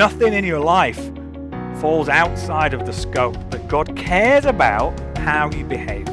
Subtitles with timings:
[0.00, 1.12] nothing in your life
[1.78, 6.08] falls outside of the scope, that God cares about how you behave.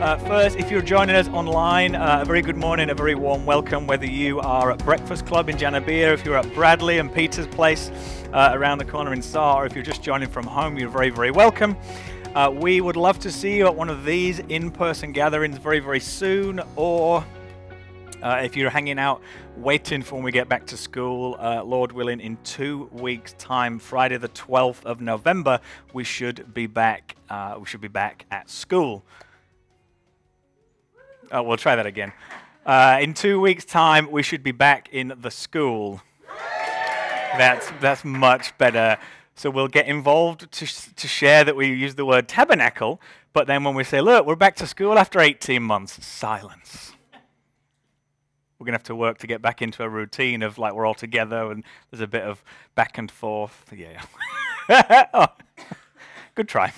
[0.00, 3.44] Uh, first, if you're joining us online, uh, a very good morning, a very warm
[3.44, 3.88] welcome.
[3.88, 7.90] Whether you are at Breakfast Club in Janabia, if you're at Bradley and Peter's place
[8.32, 11.10] uh, around the corner in Saar, or if you're just joining from home, you're very,
[11.10, 11.76] very welcome.
[12.34, 15.80] Uh, we would love to see you at one of these in person gatherings very,
[15.80, 17.22] very soon, or
[18.22, 19.20] uh, if you're hanging out
[19.58, 23.78] waiting for when we get back to school, uh, Lord willing, in two weeks' time,
[23.78, 25.60] Friday the 12th of November,
[25.92, 27.16] we should be back.
[27.28, 29.04] Uh, we should be back at school.
[31.30, 32.14] Oh, we'll try that again.
[32.64, 36.00] Uh, in two weeks' time, we should be back in the school.
[37.36, 38.96] That's that's much better.
[39.42, 43.00] So we'll get involved to, to share that we use the word tabernacle,
[43.32, 46.92] but then when we say, look, we're back to school after 18 months, silence.
[48.56, 50.86] We're going to have to work to get back into a routine of like we're
[50.86, 52.44] all together and there's a bit of
[52.76, 53.66] back and forth.
[53.76, 54.02] Yeah.
[55.12, 55.26] oh,
[56.36, 56.72] good try.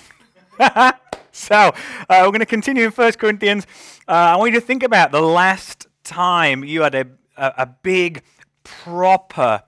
[1.31, 1.71] so uh,
[2.09, 3.67] we're going to continue in 1 Corinthians.
[4.07, 7.05] Uh, I want you to think about the last time you had a,
[7.37, 8.23] a, a big,
[8.63, 9.61] proper,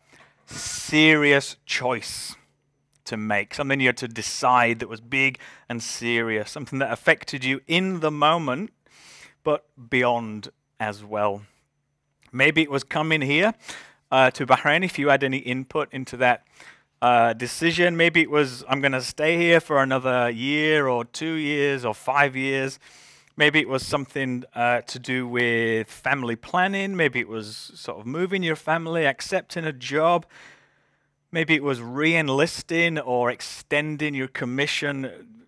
[0.48, 2.37] serious choice
[3.08, 7.44] to make, something you had to decide that was big and serious, something that affected
[7.44, 8.72] you in the moment,
[9.44, 11.42] but beyond as well.
[12.32, 13.54] Maybe it was coming here
[14.12, 16.46] uh, to Bahrain if you had any input into that
[17.02, 17.96] uh, decision.
[17.98, 21.94] Maybe it was, I'm going to stay here for another year or two years or
[21.94, 22.80] five years.
[23.36, 26.96] Maybe it was something uh, to do with family planning.
[26.96, 30.26] Maybe it was sort of moving your family, accepting a job.
[31.32, 35.44] Maybe it was re enlisting or extending your commission.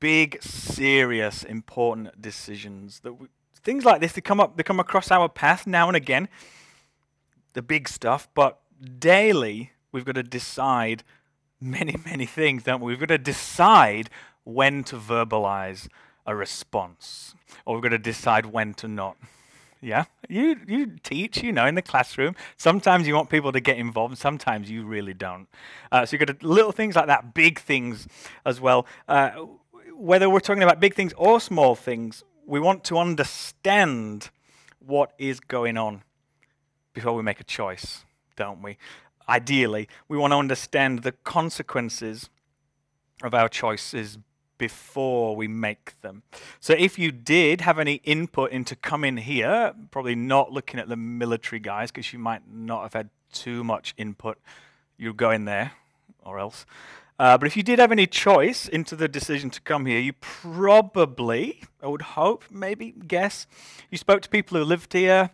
[0.00, 3.00] Big, serious, important decisions.
[3.00, 3.26] That we,
[3.62, 6.28] things like this, they come up, they come across our path now and again.
[7.54, 8.60] The big stuff, but
[8.98, 11.02] daily we've got to decide
[11.60, 12.92] many, many things, don't we?
[12.92, 14.10] We've got to decide
[14.44, 15.88] when to verbalize
[16.26, 17.34] a response,
[17.64, 19.16] or we've got to decide when to not.
[19.80, 22.34] Yeah, you you teach, you know, in the classroom.
[22.56, 25.46] Sometimes you want people to get involved, sometimes you really don't.
[25.92, 28.08] Uh, so you've got little things like that, big things
[28.44, 28.86] as well.
[29.06, 29.30] Uh,
[29.94, 34.30] whether we're talking about big things or small things, we want to understand
[34.78, 36.02] what is going on
[36.92, 38.04] before we make a choice,
[38.36, 38.78] don't we?
[39.28, 42.30] Ideally, we want to understand the consequences
[43.22, 44.18] of our choices
[44.58, 46.22] before we make them.
[46.60, 50.96] So if you did have any input into coming here, probably not looking at the
[50.96, 54.38] military guys because you might not have had too much input.
[54.96, 55.72] You go in there
[56.24, 56.66] or else.
[57.18, 60.12] Uh, but if you did have any choice into the decision to come here, you
[60.12, 63.46] probably, I would hope, maybe, guess,
[63.90, 65.30] you spoke to people who lived here.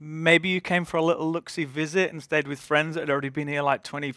[0.00, 3.28] Maybe you came for a little look-see visit and stayed with friends that had already
[3.28, 4.14] been here like 20,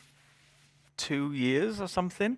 [0.99, 2.37] two years or something.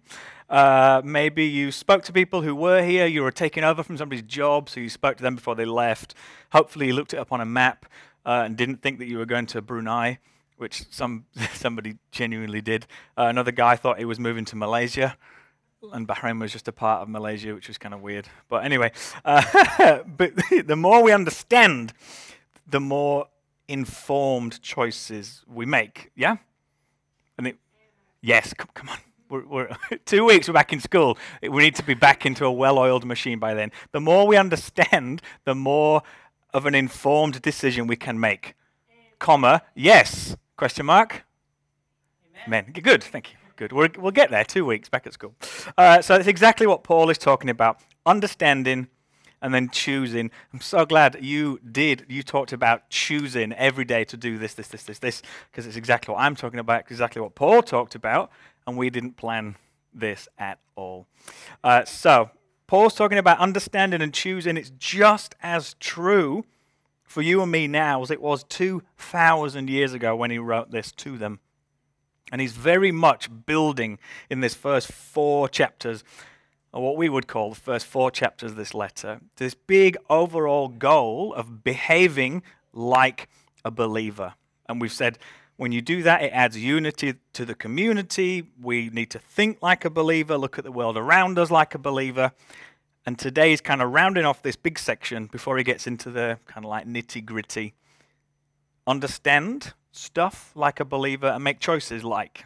[0.49, 4.23] Uh, maybe you spoke to people who were here, you were taking over from somebody's
[4.23, 6.13] job, so you spoke to them before they left.
[6.53, 7.85] Hopefully, you looked it up on a map
[8.25, 10.19] uh, and didn't think that you were going to Brunei,
[10.57, 12.85] which some somebody genuinely did.
[13.17, 15.17] Uh, another guy thought he was moving to Malaysia.
[15.93, 18.27] And Bahrain was just a part of Malaysia, which was kind of weird.
[18.47, 18.91] But anyway,
[19.25, 20.33] uh, but
[20.65, 21.93] the more we understand,
[22.67, 23.25] the more
[23.67, 26.11] informed choices we make.
[26.15, 26.37] Yeah?
[27.37, 27.57] And it,
[28.21, 28.97] Yes, come, come on.
[29.29, 29.69] We're, we're
[30.05, 31.17] two weeks, we're back in school.
[31.41, 33.71] We need to be back into a well oiled machine by then.
[33.91, 36.03] The more we understand, the more
[36.53, 38.55] of an informed decision we can make.
[39.19, 40.35] Comma, yes.
[40.57, 41.23] Question mark?
[42.45, 42.65] Amen.
[42.67, 42.83] Amen.
[42.83, 43.37] Good, thank you.
[43.55, 43.71] Good.
[43.73, 45.35] we will get there, two weeks back at school.
[45.77, 48.87] Uh, so that's exactly what Paul is talking about understanding
[49.41, 50.31] and then choosing.
[50.53, 52.05] I'm so glad you did.
[52.07, 55.75] You talked about choosing every day to do this, this, this, this, this, because it's
[55.75, 58.31] exactly what I'm talking about, exactly what Paul talked about,
[58.67, 59.55] and we didn't plan
[59.93, 61.07] this at all.
[61.63, 62.29] Uh, so,
[62.67, 64.55] Paul's talking about understanding and choosing.
[64.55, 66.45] It's just as true
[67.03, 70.93] for you and me now as it was 2,000 years ago when he wrote this
[70.93, 71.41] to them.
[72.31, 73.99] And he's very much building
[74.29, 76.05] in this first four chapters
[76.73, 80.67] or what we would call the first four chapters of this letter, this big overall
[80.67, 83.27] goal of behaving like
[83.65, 84.33] a believer.
[84.67, 85.17] And we've said
[85.57, 88.49] when you do that, it adds unity to the community.
[88.59, 91.77] We need to think like a believer, look at the world around us like a
[91.77, 92.31] believer.
[93.05, 96.39] And today is kind of rounding off this big section before he gets into the
[96.47, 97.75] kind of like nitty gritty.
[98.87, 102.43] Understand stuff like a believer and make choices like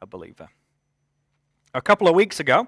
[0.00, 0.48] a believer.
[1.74, 2.66] A couple of weeks ago,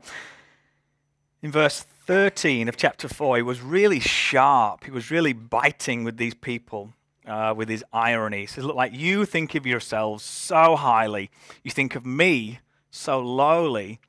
[1.43, 4.85] in verse 13 of chapter 4, he was really sharp.
[4.85, 6.93] He was really biting with these people
[7.27, 8.41] uh, with his irony.
[8.41, 11.31] He says, Look, like you think of yourselves so highly,
[11.63, 12.61] you think of me
[12.91, 14.01] so lowly,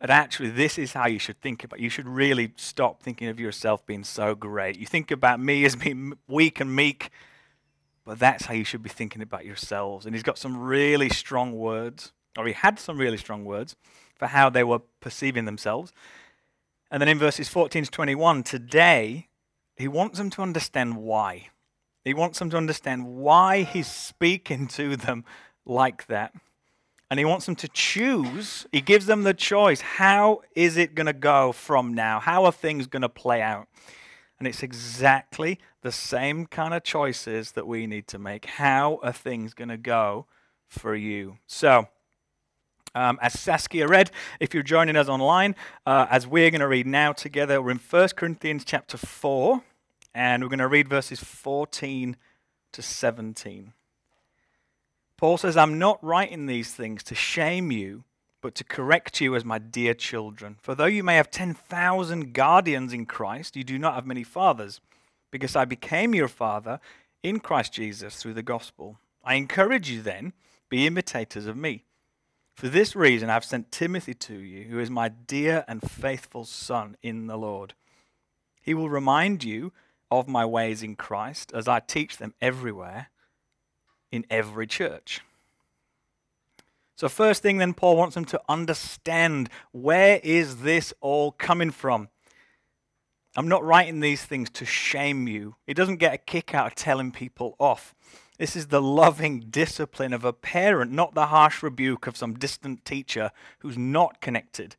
[0.00, 1.82] that actually this is how you should think about it.
[1.82, 4.78] You should really stop thinking of yourself being so great.
[4.78, 7.10] You think about me as being weak and meek,
[8.04, 10.06] but that's how you should be thinking about yourselves.
[10.06, 13.74] And he's got some really strong words, or he had some really strong words
[14.16, 15.92] for how they were perceiving themselves.
[16.90, 19.28] And then in verses 14 to 21, today,
[19.76, 21.48] he wants them to understand why.
[22.04, 25.24] He wants them to understand why he's speaking to them
[25.66, 26.32] like that.
[27.10, 28.66] And he wants them to choose.
[28.72, 29.80] He gives them the choice.
[29.80, 32.20] How is it going to go from now?
[32.20, 33.68] How are things going to play out?
[34.38, 38.44] And it's exactly the same kind of choices that we need to make.
[38.44, 40.26] How are things going to go
[40.66, 41.38] for you?
[41.46, 41.88] So,
[42.94, 45.54] um, as Saskia read, if you're joining us online,
[45.86, 49.62] uh, as we're going to read now together, we're in 1 Corinthians chapter 4,
[50.14, 52.16] and we're going to read verses 14
[52.72, 53.72] to 17.
[55.16, 58.04] Paul says, I'm not writing these things to shame you,
[58.40, 60.56] but to correct you as my dear children.
[60.62, 64.80] For though you may have 10,000 guardians in Christ, you do not have many fathers,
[65.30, 66.80] because I became your father
[67.22, 68.98] in Christ Jesus through the gospel.
[69.24, 70.32] I encourage you then,
[70.68, 71.82] be imitators of me.
[72.58, 76.96] For this reason, I've sent Timothy to you, who is my dear and faithful son
[77.04, 77.74] in the Lord.
[78.60, 79.72] He will remind you
[80.10, 83.10] of my ways in Christ as I teach them everywhere
[84.10, 85.20] in every church.
[86.96, 92.08] So, first thing, then, Paul wants them to understand where is this all coming from?
[93.36, 95.54] I'm not writing these things to shame you.
[95.64, 97.94] He doesn't get a kick out of telling people off.
[98.38, 102.84] This is the loving discipline of a parent, not the harsh rebuke of some distant
[102.84, 104.76] teacher who's not connected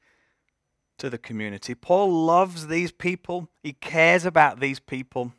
[0.98, 1.76] to the community.
[1.76, 5.34] Paul loves these people, he cares about these people,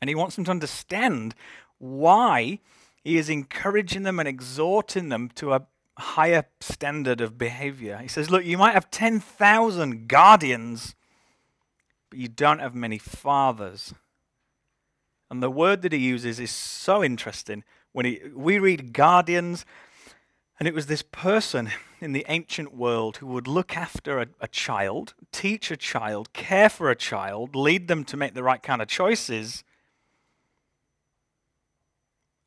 [0.00, 1.34] and he wants them to understand
[1.78, 2.58] why
[3.04, 5.66] he is encouraging them and exhorting them to a
[5.98, 7.98] higher standard of behavior.
[7.98, 10.96] He says, Look, you might have 10,000 guardians,
[12.10, 13.94] but you don't have many fathers.
[15.30, 17.64] And the word that he uses is so interesting.
[17.92, 19.64] When he, we read guardians,
[20.58, 21.70] and it was this person
[22.00, 26.68] in the ancient world who would look after a, a, child, teach a child, care
[26.68, 29.64] for a child, lead them to make the right kind of choices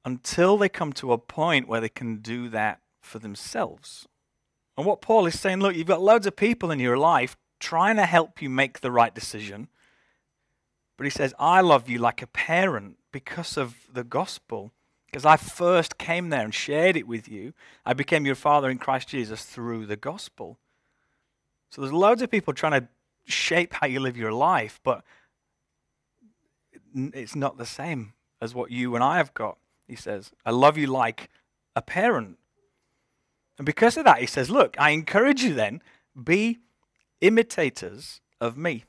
[0.06, 4.08] until they come to a point where they can do that for themselves.
[4.78, 7.98] And what Paul is saying look, you've got loads of people in your life trying
[7.98, 9.68] to help you make the right decision.
[11.00, 14.74] But he says, I love you like a parent because of the gospel.
[15.06, 17.54] Because I first came there and shared it with you.
[17.86, 20.60] I became your father in Christ Jesus through the gospel.
[21.72, 22.90] So there's loads of people trying to
[23.24, 25.06] shape how you live your life, but
[26.94, 28.12] it's not the same
[28.42, 29.57] as what you and I have got,
[29.88, 30.31] he says.
[30.45, 31.30] I love you like
[31.78, 32.40] a parent.
[33.57, 35.81] And because of that, he says, Look, I encourage you then,
[36.22, 36.60] be
[37.22, 38.84] imitators of me.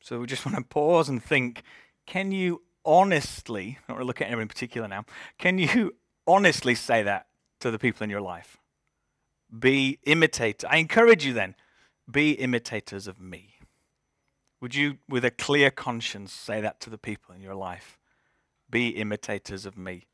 [0.00, 1.62] So we just want to pause and think
[2.06, 5.04] can you honestly, not really look at anyone in particular now,
[5.38, 5.94] can you
[6.26, 7.26] honestly say that
[7.60, 8.56] to the people in your life?
[9.56, 10.68] Be imitators.
[10.70, 11.54] I encourage you then,
[12.10, 13.58] be imitators of me.
[14.60, 17.98] Would you, with a clear conscience, say that to the people in your life?
[18.70, 20.06] Be imitators of me.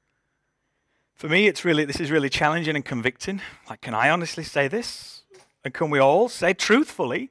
[1.15, 3.41] For me, it's really this is really challenging and convicting.
[3.71, 5.23] Like, can I honestly say this?
[5.65, 7.31] And can we all say truthfully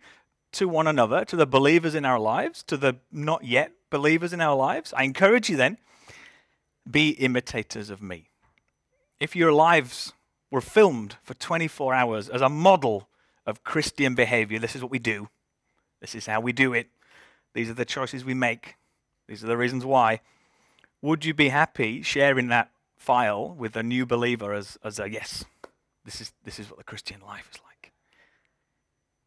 [0.54, 4.42] to one another, to the believers in our lives, to the not yet believers in
[4.42, 4.94] our lives.
[4.96, 5.78] I encourage you then,
[6.90, 8.30] be imitators of me.
[9.20, 10.14] If your lives
[10.52, 13.08] were filmed for 24 hours as a model
[13.46, 15.30] of Christian behavior, this is what we do.
[16.02, 16.88] This is how we do it.
[17.54, 18.76] These are the choices we make.
[19.28, 20.22] These are the reasons why.
[21.02, 25.46] Would you be happy sharing that file with a new believer as, as a yes,
[26.06, 27.73] this is, this is what the Christian life is like?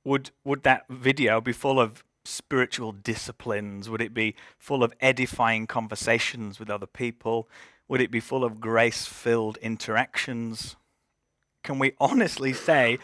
[0.07, 3.91] Would, would that video be full of spiritual disciplines?
[3.91, 7.49] Would it be full of edifying conversations with other people?
[7.89, 10.77] Would it be full of grace filled interactions?
[11.65, 13.01] Can we honestly say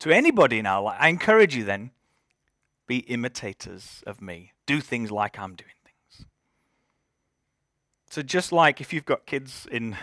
[0.00, 1.92] to anybody in our life, I encourage you then,
[2.88, 4.54] be imitators of me.
[4.66, 6.26] Do things like I'm doing things.
[8.10, 9.96] So, just like if you've got kids in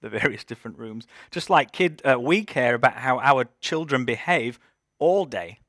[0.00, 4.60] the various different rooms, just like kid, uh, we care about how our children behave
[4.98, 5.60] all day,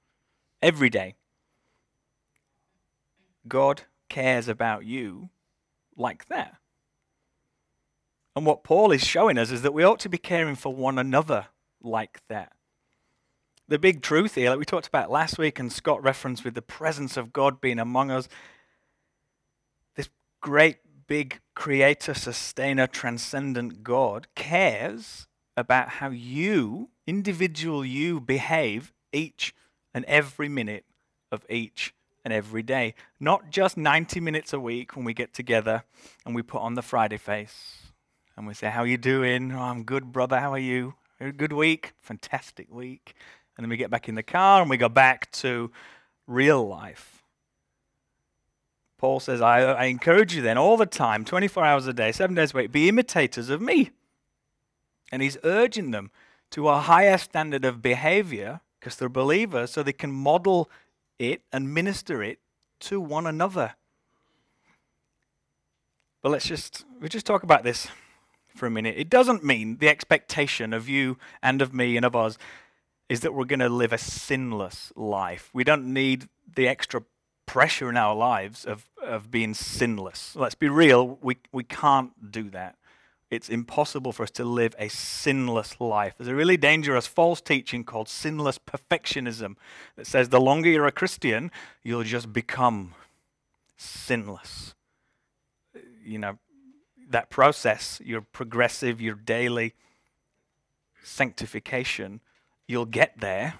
[0.61, 1.15] every day.
[3.47, 5.29] God cares about you
[5.95, 6.55] like that.
[8.35, 10.99] And what Paul is showing us is that we ought to be caring for one
[10.99, 11.47] another
[11.81, 12.53] like that.
[13.67, 16.61] the big truth here, like we talked about last week, and Scott referenced with the
[16.61, 18.29] presence of God being among us,
[19.95, 20.09] this
[20.41, 29.53] great big creator, sustainer, transcendent God cares about how you, individual you, behave each
[29.93, 30.85] and every minute
[31.31, 32.93] of each and every day.
[33.19, 35.83] Not just 90 minutes a week when we get together
[36.25, 37.83] and we put on the Friday face
[38.35, 39.51] and we say, How are you doing?
[39.51, 40.39] Oh, I'm good, brother.
[40.39, 40.95] How are you?
[41.19, 41.93] Good week?
[41.99, 43.15] Fantastic week.
[43.55, 45.71] And then we get back in the car and we go back to
[46.27, 47.23] real life.
[48.97, 52.35] Paul says, I, I encourage you then all the time, 24 hours a day, seven
[52.35, 53.91] days a week, be imitators of me.
[55.11, 56.11] And he's urging them
[56.51, 60.69] to a higher standard of behavior because they're believers, so they can model
[61.19, 62.39] it and minister it
[62.79, 63.73] to one another.
[66.23, 67.89] But let's just we just talk about this
[68.55, 68.95] for a minute.
[68.97, 72.37] It doesn't mean the expectation of you and of me and of us
[73.09, 75.49] is that we're going to live a sinless life.
[75.51, 77.03] We don't need the extra
[77.45, 80.33] pressure in our lives of, of being sinless.
[80.33, 82.75] Let's be real, we, we can't do that.
[83.29, 86.13] It's impossible for us to live a sinless life.
[86.17, 89.55] There's a really dangerous false teaching called sinless perfectionism
[89.97, 91.51] that says the longer you're a Christian,
[91.83, 92.93] you'll just become
[93.75, 94.75] sinless.
[96.03, 96.37] You know,
[97.09, 99.73] that process, your progressive, your daily
[101.03, 102.21] sanctification,
[102.65, 103.55] you'll get there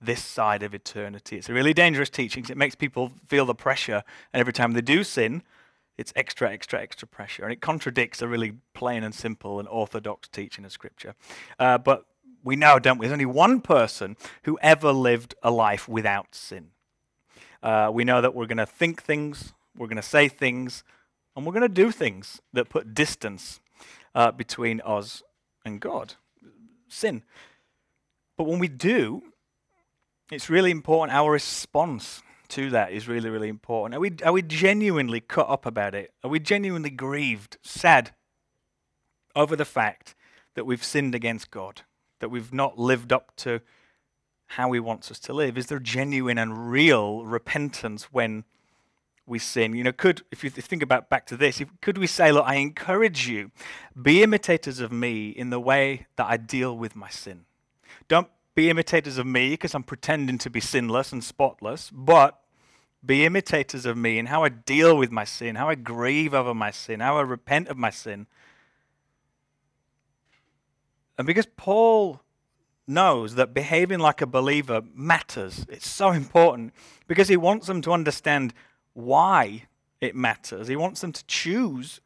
[0.00, 1.36] this side of eternity.
[1.36, 2.46] It's a really dangerous teaching.
[2.48, 5.42] It makes people feel the pressure, and every time they do sin,
[6.00, 7.44] it's extra, extra, extra pressure.
[7.44, 11.14] And it contradicts a really plain and simple and orthodox teaching of Scripture.
[11.58, 12.06] Uh, but
[12.42, 13.06] we know, don't we?
[13.06, 16.68] There's only one person who ever lived a life without sin.
[17.62, 20.84] Uh, we know that we're going to think things, we're going to say things,
[21.36, 23.60] and we're going to do things that put distance
[24.14, 25.22] uh, between us
[25.66, 26.14] and God.
[26.88, 27.22] Sin.
[28.38, 29.22] But when we do,
[30.32, 31.14] it's really important.
[31.14, 33.96] Our response to that is really, really important.
[33.96, 36.12] Are we, are we genuinely cut up about it?
[36.22, 38.12] Are we genuinely grieved, sad
[39.34, 40.14] over the fact
[40.54, 41.82] that we've sinned against God,
[42.20, 43.60] that we've not lived up to
[44.48, 45.56] how He wants us to live?
[45.56, 48.44] Is there genuine and real repentance when
[49.30, 49.74] we sin.
[49.74, 52.44] You know, could, if you think about back to this, if, could we say, look,
[52.46, 53.52] I encourage you,
[54.00, 57.46] be imitators of me in the way that I deal with my sin.
[58.08, 62.40] Don't be imitators of me because I'm pretending to be sinless and spotless, but
[63.04, 66.54] be imitators of me in how I deal with my sin, how I grieve over
[66.54, 68.26] my sin, how I repent of my sin.
[71.16, 72.20] And because Paul
[72.86, 76.74] knows that behaving like a believer matters, it's so important
[77.06, 78.52] because he wants them to understand
[78.92, 79.64] why
[80.00, 80.68] it matters.
[80.68, 82.00] He wants them to choose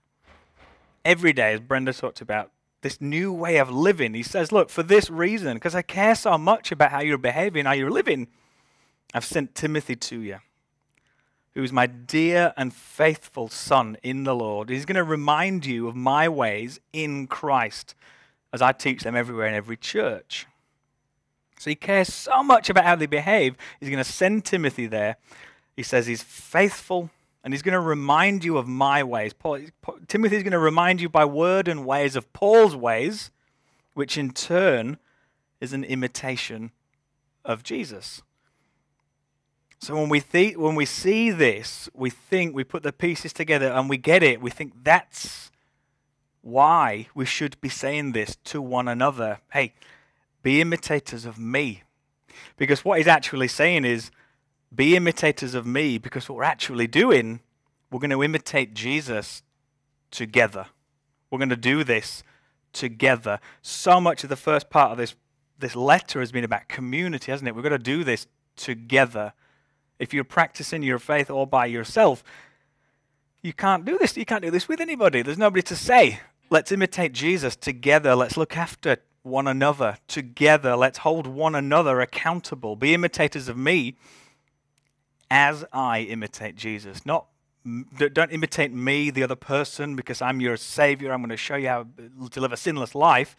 [1.04, 2.50] every day, as Brenda talked about,
[2.84, 4.14] this new way of living.
[4.14, 7.64] He says, Look, for this reason, because I care so much about how you're behaving,
[7.64, 8.28] how you're living,
[9.12, 10.38] I've sent Timothy to you,
[11.54, 14.68] who's my dear and faithful son in the Lord.
[14.68, 17.96] He's going to remind you of my ways in Christ
[18.52, 20.46] as I teach them everywhere in every church.
[21.58, 25.16] So he cares so much about how they behave, he's going to send Timothy there
[25.76, 27.10] he says he's faithful
[27.44, 29.34] and he's going to remind you of my ways.
[29.34, 29.60] Paul,
[30.08, 33.30] Timothy is going to remind you by word and ways of Paul's ways,
[33.92, 34.96] which in turn
[35.60, 36.72] is an imitation
[37.44, 38.22] of Jesus.
[39.78, 43.66] So when we, th- when we see this, we think, we put the pieces together
[43.66, 44.40] and we get it.
[44.40, 45.50] We think that's
[46.40, 49.40] why we should be saying this to one another.
[49.52, 49.74] Hey,
[50.42, 51.82] be imitators of me.
[52.56, 54.10] Because what he's actually saying is,
[54.74, 57.40] be imitators of me because what we're actually doing,
[57.90, 59.42] we're going to imitate Jesus
[60.10, 60.66] together.
[61.30, 62.22] We're going to do this
[62.72, 63.40] together.
[63.62, 65.14] So much of the first part of this,
[65.58, 67.54] this letter has been about community, hasn't it?
[67.54, 68.26] We're going to do this
[68.56, 69.32] together.
[69.98, 72.22] If you're practicing your faith all by yourself,
[73.42, 74.16] you can't do this.
[74.16, 75.22] You can't do this with anybody.
[75.22, 78.14] There's nobody to say, let's imitate Jesus together.
[78.14, 80.76] Let's look after one another together.
[80.76, 82.76] Let's hold one another accountable.
[82.76, 83.96] Be imitators of me
[85.34, 87.04] as I imitate Jesus.
[87.04, 87.26] Not
[87.96, 91.12] don't imitate me, the other person, because I'm your savior.
[91.12, 91.86] I'm going to show you how
[92.30, 93.34] to live a sinless life.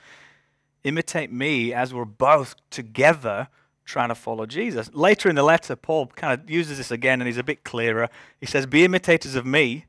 [0.84, 3.48] Imitate me as we're both together
[3.86, 4.90] trying to follow Jesus.
[4.94, 8.10] Later in the letter, Paul kind of uses this again, and he's a bit clearer.
[8.42, 9.86] He says, "Be imitators of me,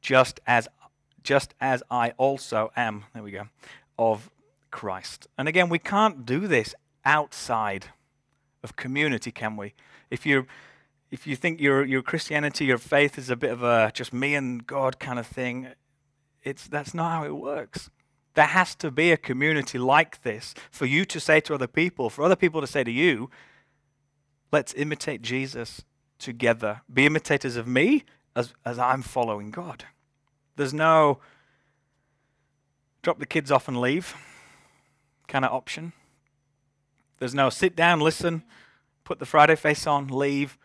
[0.00, 0.68] just as
[1.24, 3.48] just as I also am." There we go,
[3.98, 4.30] of
[4.70, 5.26] Christ.
[5.36, 7.86] And again, we can't do this outside
[8.62, 9.74] of community, can we?
[10.10, 10.46] If you're
[11.14, 14.34] if you think your, your Christianity, your faith is a bit of a just me
[14.34, 15.68] and God kind of thing,
[16.42, 17.88] it's, that's not how it works.
[18.34, 22.10] There has to be a community like this for you to say to other people,
[22.10, 23.30] for other people to say to you,
[24.50, 25.84] let's imitate Jesus
[26.18, 26.80] together.
[26.92, 28.02] Be imitators of me
[28.34, 29.84] as, as I'm following God.
[30.56, 31.20] There's no
[33.02, 34.16] drop the kids off and leave
[35.28, 35.92] kind of option.
[37.20, 38.42] There's no sit down, listen,
[39.04, 40.58] put the Friday face on, leave.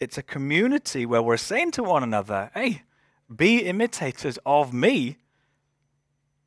[0.00, 2.82] It's a community where we're saying to one another, hey,
[3.34, 5.18] be imitators of me.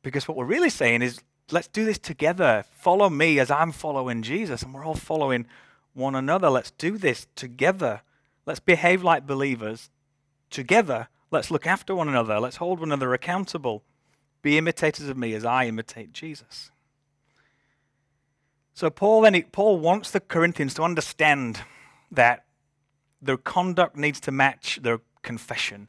[0.02, 1.20] Because what we're really saying is,
[1.50, 2.64] let's do this together.
[2.72, 5.46] Follow me as I'm following Jesus, and we're all following
[5.94, 6.50] one another.
[6.50, 8.02] Let's do this together.
[8.44, 9.88] Let's behave like believers
[10.50, 11.08] together.
[11.30, 12.38] Let's look after one another.
[12.40, 13.82] Let's hold one another accountable.
[14.42, 16.70] Be imitators of me as I imitate Jesus.
[18.74, 21.60] So Paul then Paul wants the Corinthians to understand
[22.10, 22.43] that
[23.24, 25.88] their conduct needs to match their confession.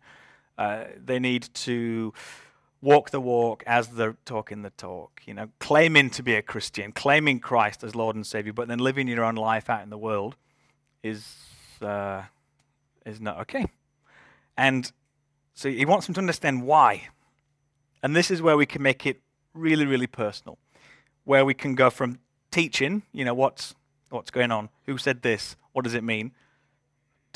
[0.57, 2.13] Uh, they need to
[2.81, 5.21] walk the walk as they're talking the talk.
[5.25, 8.79] You know, claiming to be a Christian, claiming Christ as Lord and Savior, but then
[8.79, 10.35] living your own life out in the world
[11.03, 11.35] is
[11.81, 12.23] uh,
[13.05, 13.65] is not okay.
[14.57, 14.91] And
[15.53, 17.09] so he wants them to understand why.
[18.03, 19.21] And this is where we can make it
[19.53, 20.57] really, really personal,
[21.23, 22.19] where we can go from
[22.51, 23.73] teaching, you know, what's,
[24.09, 26.31] what's going on, who said this, what does it mean,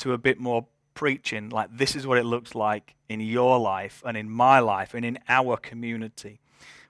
[0.00, 4.02] to a bit more preaching, like this is what it looks like in your life
[4.04, 6.40] and in my life and in our community.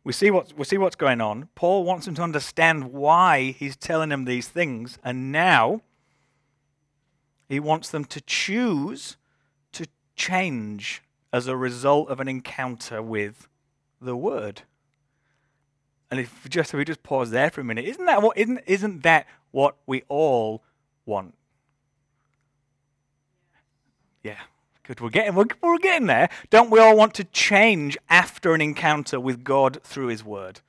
[0.02, 1.48] We see, what, we see what's going on.
[1.54, 5.82] Paul wants them to understand why he's telling them these things, and now
[7.48, 9.16] he wants them to choose
[9.72, 9.86] to
[10.16, 11.02] change
[11.32, 13.48] as a result of an encounter with
[14.00, 14.62] the Word.
[16.10, 18.60] And if just if we just pause there for a minute, isn't that what isn't
[18.66, 20.64] isn't that what we all
[21.06, 21.34] want?
[24.22, 24.38] Yeah,
[24.84, 25.00] good.
[25.00, 26.28] We're getting we're, we're getting there.
[26.50, 30.60] Don't we all want to change after an encounter with God through His Word?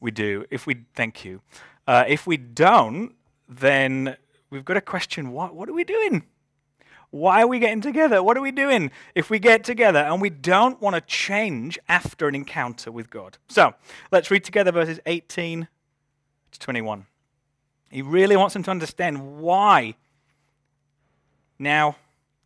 [0.00, 0.44] We do.
[0.50, 1.40] If we thank you.
[1.86, 3.14] Uh, if we don't,
[3.48, 4.16] then
[4.50, 6.24] we've got to question what what are we doing?
[7.10, 8.22] Why are we getting together?
[8.22, 12.28] What are we doing if we get together and we don't want to change after
[12.28, 13.38] an encounter with God?
[13.48, 13.72] So
[14.12, 15.68] let's read together verses 18
[16.50, 17.06] to 21.
[17.90, 19.94] He really wants them to understand why
[21.58, 21.96] now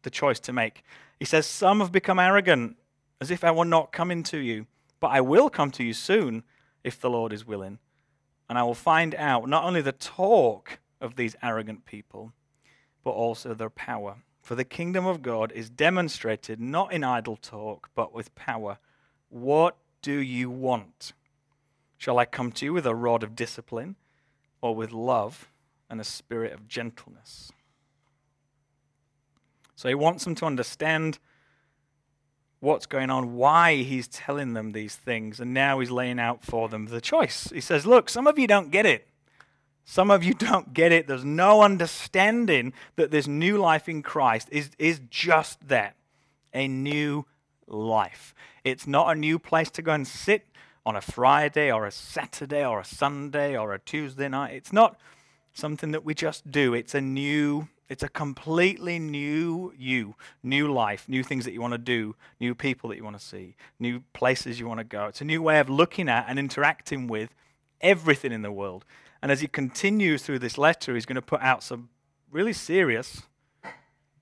[0.02, 0.82] the choice to make.
[1.18, 2.76] He says, Some have become arrogant,
[3.20, 4.66] as if I were not coming to you,
[5.00, 6.42] but I will come to you soon
[6.84, 7.78] if the Lord is willing.
[8.48, 12.32] And I will find out not only the talk of these arrogant people,
[13.04, 14.16] but also their power.
[14.42, 18.78] For the kingdom of God is demonstrated not in idle talk, but with power.
[19.28, 21.12] What do you want?
[21.96, 23.96] Shall I come to you with a rod of discipline,
[24.60, 25.48] or with love
[25.88, 27.52] and a spirit of gentleness?
[29.82, 31.18] So he wants them to understand
[32.60, 36.68] what's going on, why he's telling them these things, and now he's laying out for
[36.68, 37.50] them the choice.
[37.52, 39.08] He says, Look, some of you don't get it.
[39.84, 41.08] Some of you don't get it.
[41.08, 45.96] There's no understanding that this new life in Christ is, is just that
[46.54, 47.26] a new
[47.66, 48.36] life.
[48.62, 50.46] It's not a new place to go and sit
[50.86, 54.54] on a Friday or a Saturday or a Sunday or a Tuesday night.
[54.54, 54.96] It's not
[55.52, 56.72] something that we just do.
[56.72, 61.72] It's a new, it's a completely new you, new life, new things that you want
[61.72, 65.06] to do, new people that you want to see, new places you want to go.
[65.06, 67.34] It's a new way of looking at and interacting with
[67.80, 68.84] everything in the world.
[69.20, 71.90] And as he continues through this letter, he's going to put out some
[72.30, 73.22] really serious,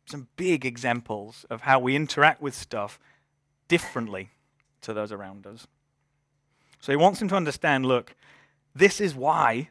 [0.06, 2.98] some big examples of how we interact with stuff
[3.68, 4.30] differently
[4.82, 5.66] to those around us.
[6.80, 8.14] So he wants them to understand look,
[8.74, 9.70] this is why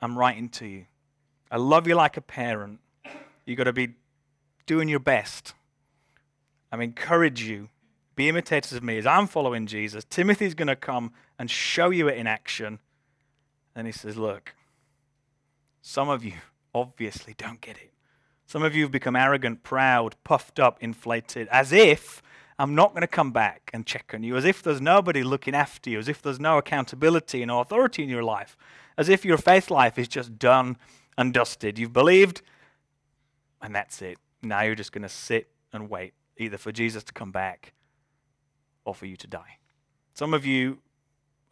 [0.00, 0.86] I'm writing to you.
[1.50, 2.80] I love you like a parent.
[3.44, 3.94] You've got to be
[4.66, 5.54] doing your best.
[6.72, 7.68] I encourage you.
[8.16, 10.04] Be imitators of me as I'm following Jesus.
[10.04, 12.78] Timothy's going to come and show you it in action
[13.74, 14.54] And he says, Look,
[15.80, 16.34] some of you
[16.74, 17.92] obviously don't get it.
[18.46, 22.20] Some of you have become arrogant, proud, puffed up, inflated, as if
[22.58, 25.54] I'm not going to come back and check on you, as if there's nobody looking
[25.54, 28.56] after you, as if there's no accountability and authority in your life,
[28.98, 30.76] as if your faith life is just done
[31.16, 31.78] and dusted.
[31.78, 32.42] You've believed,
[33.62, 34.18] and that's it.
[34.42, 37.72] Now you're just going to sit and wait, either for Jesus to come back
[38.84, 39.58] or for you to die.
[40.14, 40.78] Some of you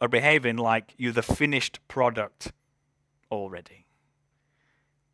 [0.01, 2.51] are behaving like you're the finished product
[3.31, 3.85] already.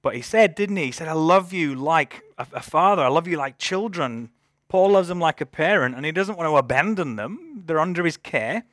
[0.02, 0.86] But he said, didn't he?
[0.86, 3.02] He said, I love you like a, a, father.
[3.02, 4.30] I love you like children.
[4.68, 7.64] Paul loves them like a parent, and he doesn't want to abandon them.
[7.66, 8.66] They're under his care,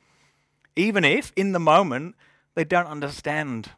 [0.75, 2.15] even if in the moment
[2.53, 3.71] they don't understand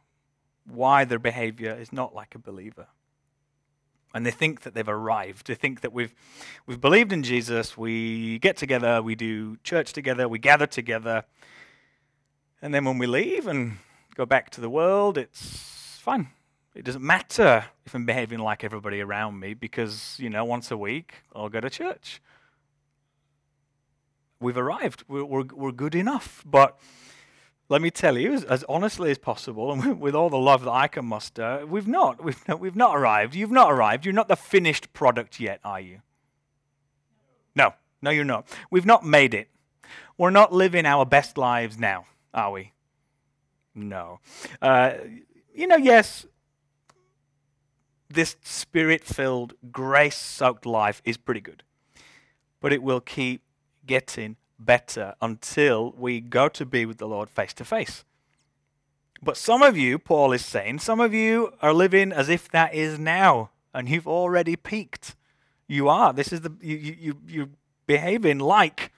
[0.66, 2.88] why their behavior is not like a believer.
[4.16, 5.48] And they think that they've arrived.
[5.48, 6.16] They think that we've,
[6.66, 11.26] we've believed in Jesus, we get together, we do church together, we gather together,
[12.66, 13.78] And then when we leave and
[14.16, 16.30] go back to the world, it's fine.
[16.74, 20.78] It doesn't matter if I'm behaving like everybody around me because, you know, once a
[20.78, 22.22] week I'll go to church.
[24.40, 25.04] We've arrived.
[25.08, 26.44] We're, we're, we're good enough.
[26.44, 26.80] But
[27.68, 30.72] let me tell you, as, as honestly as possible, and with all the love that
[30.72, 32.24] I can muster, we've not.
[32.24, 33.36] We've not, we've not arrived.
[33.36, 34.06] You've not arrived.
[34.06, 36.02] You're not the finished product yet, are you?
[37.56, 37.74] No.
[38.02, 38.48] No, you're not.
[38.70, 39.50] We've not made it.
[40.18, 42.74] We're not living our best lives now, are we?
[43.74, 44.20] No.
[44.62, 44.94] Uh,
[45.54, 46.26] you know, yes,
[48.10, 51.64] this spirit filled, grace soaked life is pretty good.
[52.62, 53.42] But it will keep
[53.86, 58.04] getting better until we go to be with the Lord face to face.
[59.22, 62.74] But some of you, Paul is saying, some of you are living as if that
[62.74, 65.16] is now, and you've already peaked.
[65.68, 66.14] You are.
[66.14, 67.50] This is the you you you're
[67.88, 68.92] behaving like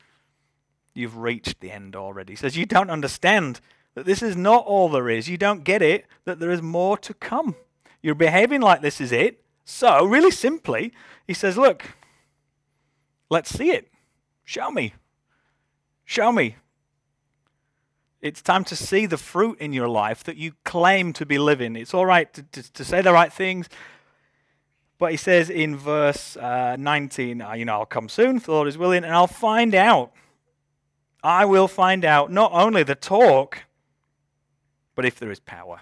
[0.93, 2.34] you've reached the end already.
[2.34, 3.62] He says you don't understand
[3.96, 5.30] that this is not all there is.
[5.30, 7.56] You don't get it that there is more to come.
[8.02, 9.41] You're behaving like this is it.
[9.65, 10.93] So, really simply,
[11.26, 11.84] he says, Look,
[13.30, 13.91] let's see it.
[14.46, 14.93] Show me.
[16.08, 16.56] Show me.
[18.22, 21.76] It's time to see the fruit in your life that you claim to be living.
[21.76, 23.67] It's all right to, to, to say the right things.
[25.00, 28.70] But he says in verse uh, 19, uh, you know, I'll come soon, the Lord
[28.70, 30.13] is willing, and I'll find out.
[31.22, 33.63] I will find out not only the talk,
[34.96, 35.82] but if there is power.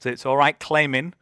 [0.00, 1.14] So it's all right claiming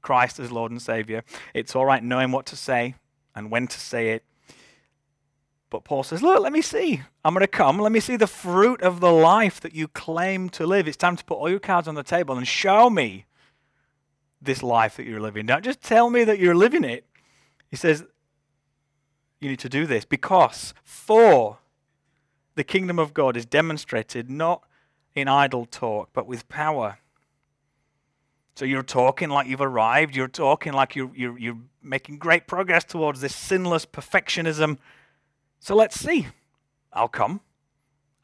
[0.00, 1.24] Christ as Lord and Savior.
[1.54, 2.94] It's all right knowing what to say
[3.34, 4.22] and when to say it.
[5.72, 7.00] But Paul says, Look, let me see.
[7.24, 7.78] I'm going to come.
[7.78, 10.86] Let me see the fruit of the life that you claim to live.
[10.86, 13.24] It's time to put all your cards on the table and show me
[14.42, 15.46] this life that you're living.
[15.46, 17.06] Don't just tell me that you're living it.
[17.70, 18.04] He says,
[19.40, 21.56] You need to do this because for
[22.54, 24.64] the kingdom of God is demonstrated not
[25.14, 26.98] in idle talk, but with power.
[28.56, 30.14] So you're talking like you've arrived.
[30.14, 34.76] You're talking like you're, you're, you're making great progress towards this sinless perfectionism.
[35.62, 36.26] So let's see.
[36.92, 37.40] I'll come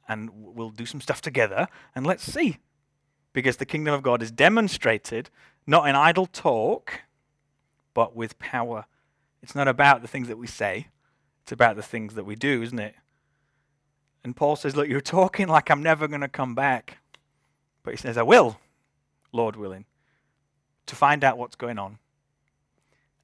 [0.08, 2.58] and we'll do some stuff together and let's see.
[3.32, 5.30] Because the kingdom of God is demonstrated
[5.64, 7.02] not in idle talk,
[7.94, 8.86] but with power.
[9.40, 10.88] It's not about the things that we say,
[11.44, 12.96] it's about the things that we do, isn't it?
[14.24, 16.98] And Paul says, Look, you're talking like I'm never going to come back.
[17.84, 18.58] But he says, I will,
[19.32, 19.84] Lord willing
[20.86, 21.98] to find out what's going on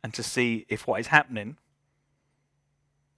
[0.05, 1.57] and to see if what is happening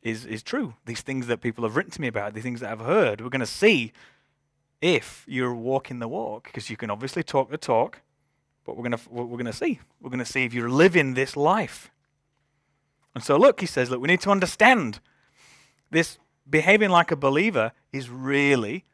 [0.07, 0.75] is, is true.
[0.85, 3.29] These things that people have written to me about, these things that I've heard, we're
[3.29, 3.93] going to see
[4.81, 8.01] if you're walking the walk, because you can obviously talk the talk,
[8.65, 9.81] but we're going to, we're going to see.
[10.01, 11.91] We're going to see if you're living this life.
[13.15, 15.01] And so, look, he says, look, we need to understand
[15.91, 18.85] this behaving like a believer is really,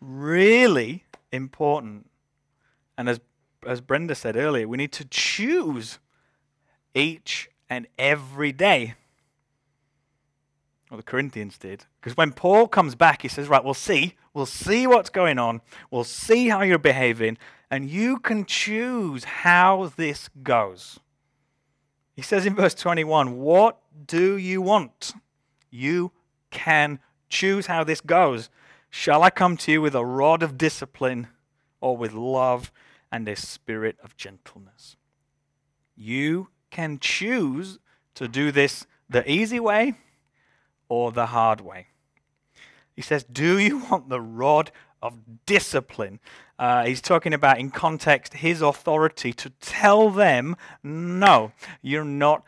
[0.00, 2.08] really important.
[2.96, 3.20] And as
[3.66, 5.98] as Brenda said earlier, we need to choose
[6.94, 8.94] each and every day.
[10.90, 11.84] Well, the Corinthians did.
[12.00, 14.14] Because when Paul comes back, he says, Right, we'll see.
[14.32, 15.60] We'll see what's going on.
[15.90, 17.38] We'll see how you're behaving.
[17.70, 21.00] And you can choose how this goes.
[22.14, 25.14] He says in verse 21, What do you want?
[25.70, 26.12] You
[26.50, 28.50] can choose how this goes.
[28.90, 31.28] Shall I come to you with a rod of discipline
[31.84, 32.72] or with love
[33.12, 34.96] and a spirit of gentleness.
[35.94, 37.78] You can choose
[38.14, 39.94] to do this the easy way
[40.88, 41.88] or the hard way.
[42.94, 44.70] He says, Do you want the rod
[45.02, 46.20] of discipline?
[46.58, 52.44] Uh, he's talking about, in context, his authority to tell them, No, you're not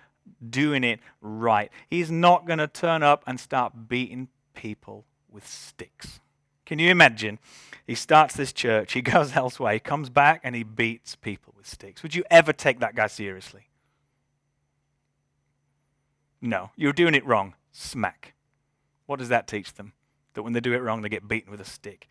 [0.48, 1.70] doing it right.
[1.88, 6.20] He's not going to turn up and start beating people with sticks.
[6.64, 7.38] Can you imagine?
[7.86, 11.66] He starts this church, he goes elsewhere, he comes back, and he beats people with
[11.66, 12.02] sticks.
[12.02, 13.68] Would you ever take that guy seriously?
[16.40, 17.54] No, you're doing it wrong.
[17.76, 18.34] Smack.
[19.04, 19.92] What does that teach them?
[20.34, 22.08] That when they do it wrong, they get beaten with a stick.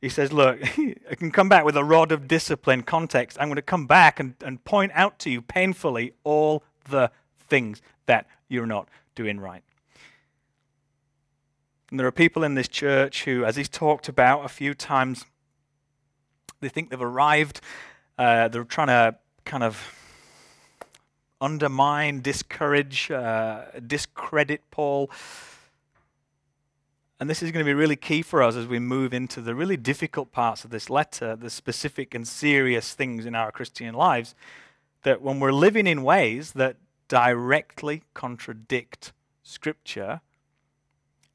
[0.00, 0.58] He says, Look,
[1.10, 3.38] I can come back with a rod of discipline context.
[3.40, 7.10] I'm going to come back and, and point out to you painfully all the
[7.48, 9.62] things that you're not doing right.
[11.90, 15.24] And there are people in this church who, as he's talked about a few times,
[16.60, 17.60] they think they've arrived.
[18.18, 20.05] Uh, they're trying to kind of
[21.40, 25.10] undermine, discourage, uh, discredit Paul.
[27.18, 29.54] And this is going to be really key for us as we move into the
[29.54, 34.34] really difficult parts of this letter, the specific and serious things in our Christian lives,
[35.02, 36.76] that when we're living in ways that
[37.08, 40.20] directly contradict Scripture,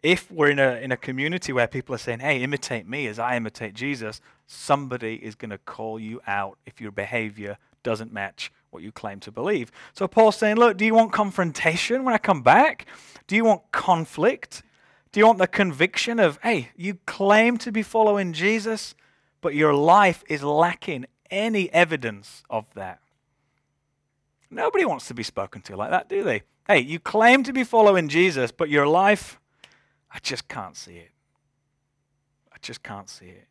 [0.04, 3.18] if we're in a, in a community where people are saying, hey, imitate me as
[3.18, 8.52] I imitate Jesus, somebody is going to call you out if your behavior doesn't match
[8.72, 9.72] what you claim to believe.
[9.94, 12.88] So Paul's saying, look, do you want confrontation when I come back?
[13.28, 14.64] Do you want conflict?
[15.12, 18.96] Do you want the conviction of, hey, you claim to be following Jesus,
[19.42, 23.00] but your life is lacking any evidence of that?
[24.50, 26.44] Nobody wants to be spoken to like that, do they?
[26.68, 29.40] Hey, you claim to be following Jesus, but your life,
[30.14, 31.12] I just can't see it.
[32.52, 33.48] I just can't see it.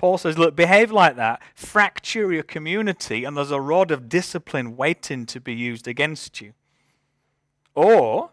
[0.00, 4.74] Paul says, look, behave like that, fracture your community, and there's a rod of discipline
[4.74, 6.54] waiting to be used against you.
[7.74, 8.30] Or,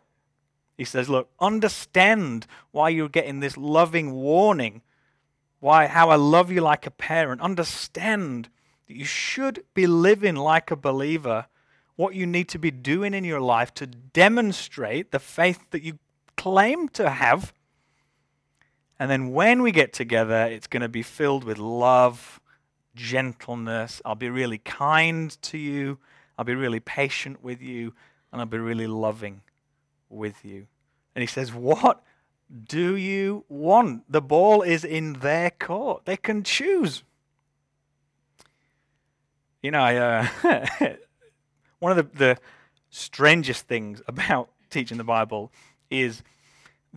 [0.78, 4.82] he says, look, understand why you're getting this loving warning,
[5.60, 7.42] why how I love you like a parent.
[7.42, 8.48] Understand
[8.88, 11.48] that you should be living like a believer,
[11.98, 16.00] what you need to be doing in your life to demonstrate the faith that you
[16.38, 17.52] claim to have
[19.00, 22.40] and then when we get together, it's going to be filled with love,
[22.96, 24.02] gentleness.
[24.04, 26.00] I'll be really kind to you.
[26.38, 27.94] I'll be really patient with you.
[28.32, 29.42] And I'll be really loving
[30.10, 30.68] with you.
[31.16, 32.04] And he says, What
[32.66, 34.12] do you want?
[34.12, 36.06] The ball is in their court.
[36.06, 37.04] They can choose.
[39.62, 40.28] You know, I, uh,
[41.80, 42.38] one of the, the
[42.90, 45.52] strangest things about teaching the Bible
[45.90, 46.24] is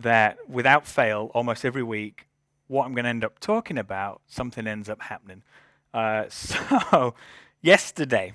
[0.01, 2.27] that without fail, almost every week,
[2.67, 5.43] what I'm going to end up talking about, something ends up happening.
[5.93, 7.13] Uh, so,
[7.61, 8.33] yesterday,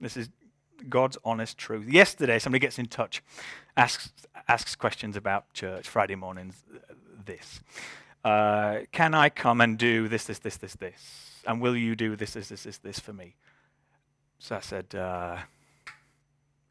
[0.00, 0.28] this is
[0.88, 1.88] God's honest truth.
[1.88, 3.22] Yesterday, somebody gets in touch,
[3.76, 4.12] asks
[4.48, 6.62] asks questions about church Friday mornings.
[7.24, 7.60] This,
[8.24, 12.14] uh, can I come and do this, this, this, this, this, and will you do
[12.14, 13.34] this, this, this, this, this for me?
[14.38, 14.94] So I said.
[14.94, 15.38] Uh,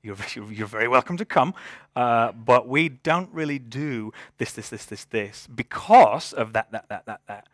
[0.06, 0.18] you're,
[0.52, 1.54] you're very welcome to come.
[1.96, 6.88] Uh, but we don't really do this, this, this, this, this because of that, that,
[6.90, 7.48] that, that, that.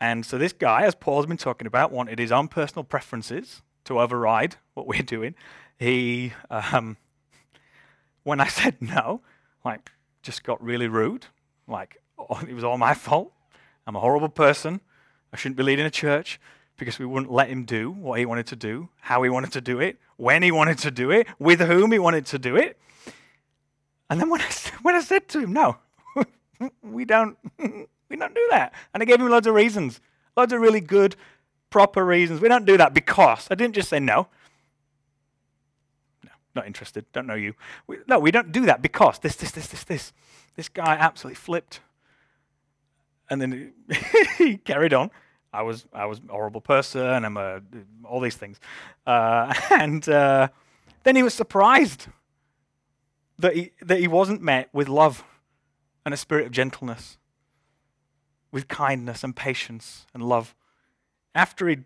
[0.00, 4.00] And so this guy, as Paul's been talking about, wanted his own personal preferences to
[4.00, 5.34] override what we're doing.
[5.78, 6.96] He, um,
[8.24, 9.22] when I said no,
[9.64, 9.90] like,
[10.22, 11.26] just got really rude.
[11.68, 13.32] Like, oh, it was all my fault.
[13.86, 14.80] I'm a horrible person.
[15.32, 16.40] I shouldn't be leading a church
[16.76, 19.60] because we wouldn't let him do what he wanted to do, how he wanted to
[19.60, 22.78] do it, when he wanted to do it, with whom he wanted to do it.
[24.08, 24.50] And then when I,
[24.82, 25.76] when I said to him, no,
[26.82, 28.74] we don't, we don't do that.
[28.94, 30.00] And I gave him loads of reasons,
[30.36, 31.16] loads of really good,
[31.70, 32.40] proper reasons.
[32.40, 34.28] We don't do that because I didn't just say no.
[36.24, 37.04] No, not interested.
[37.12, 37.54] Don't know you.
[37.86, 40.12] We, no, we don't do that because this, this, this, this, this.
[40.56, 41.80] This guy absolutely flipped.
[43.28, 43.72] And then
[44.38, 45.10] he carried on.
[45.56, 47.24] I was I was a horrible person.
[47.24, 47.62] I'm a
[48.04, 48.60] all these things,
[49.06, 50.48] uh, and uh,
[51.04, 52.08] then he was surprised
[53.38, 55.24] that he that he wasn't met with love
[56.04, 57.16] and a spirit of gentleness,
[58.52, 60.54] with kindness and patience and love.
[61.34, 61.78] After he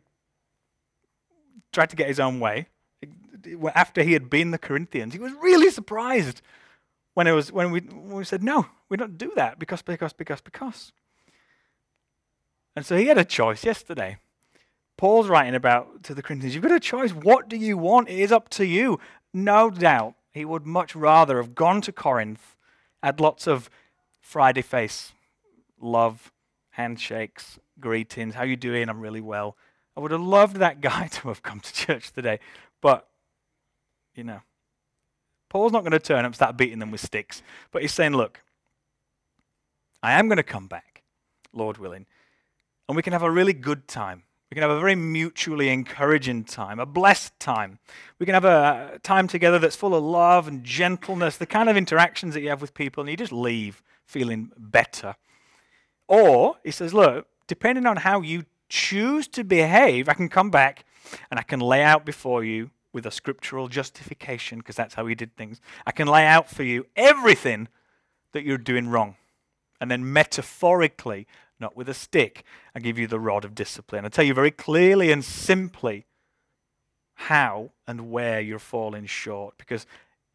[1.73, 2.67] tried to get his own way,
[3.75, 6.43] after he had been the Corinthians, he was really surprised
[7.15, 10.13] when it was when we when we said no, we don't do that because because
[10.13, 10.93] because because.
[12.77, 14.19] And so he had a choice yesterday.
[14.97, 17.13] Paul's writing about to the Corinthians, you've got a choice.
[17.13, 18.09] What do you want?
[18.09, 19.01] It is up to you.
[19.33, 22.55] No doubt he would much rather have gone to Corinth,
[23.03, 23.71] had lots of
[24.21, 25.13] Friday face,
[25.81, 26.31] love,
[26.71, 28.35] handshakes, greetings.
[28.35, 28.89] How you doing?
[28.89, 29.57] I'm really well.
[29.97, 32.39] I would have loved that guy to have come to church today.
[32.81, 33.09] But,
[34.15, 34.43] you know,
[35.49, 37.43] Paul's not going to turn up and start beating them with sticks.
[37.73, 38.41] But he's saying, look,
[40.03, 41.03] I am going to come back,
[41.53, 42.07] Lord willing
[42.91, 44.25] and we can have a really good time.
[44.51, 47.79] We can have a very mutually encouraging time, a blessed time.
[48.19, 51.77] We can have a time together that's full of love and gentleness, the kind of
[51.77, 55.15] interactions that you have with people, and you just leave feeling better.
[56.09, 60.85] Or, he says, look, depending on how you choose to behave, I can come back
[61.31, 65.15] and I can lay out before you with a scriptural justification, because that's how he
[65.15, 65.61] did things.
[65.87, 67.69] I can lay out for you everything
[68.33, 69.15] that you're doing wrong.
[69.81, 71.29] And then metaphorically,
[71.61, 72.45] not with a stick.
[72.75, 74.05] I give you the rod of discipline.
[74.05, 76.07] I tell you very clearly and simply
[77.15, 79.87] how and where you're falling short because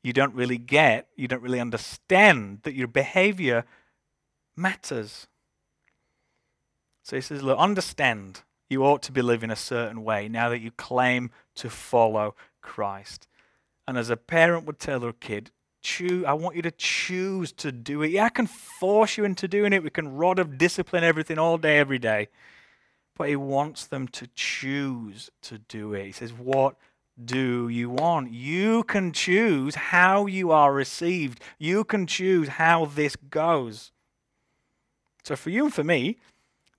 [0.03, 3.65] you don't really get, you don't really understand that your behavior
[4.55, 5.27] matters.
[7.03, 10.59] So he says, Look, understand you ought to be living a certain way now that
[10.59, 13.27] you claim to follow Christ.
[13.87, 15.51] And as a parent would tell their kid,
[15.85, 16.25] choose.
[16.25, 18.11] I want you to choose to do it.
[18.11, 19.83] Yeah, I can force you into doing it.
[19.83, 22.27] We can rod of discipline everything all day, every day.
[23.15, 26.05] But he wants them to choose to do it.
[26.07, 26.75] He says, What
[27.23, 28.33] do you want?
[28.33, 31.39] You can choose how you are received.
[31.59, 33.91] You can choose how this goes.
[35.23, 36.17] So for you and for me,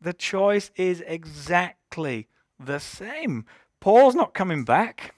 [0.01, 3.47] the choice is exactly the same.
[3.81, 5.15] Paul's not coming back,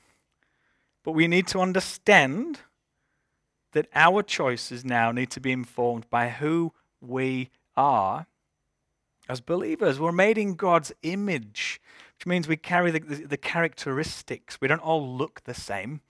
[1.03, 2.61] but we need to understand
[3.73, 8.27] that our choices now need to be informed by who we are
[9.29, 10.01] as believers.
[10.01, 11.81] We're made in God's image,
[12.17, 14.61] which means we carry the, the, the, characteristics.
[14.61, 16.01] We don't all look the same,